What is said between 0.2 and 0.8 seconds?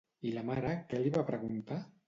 I la mare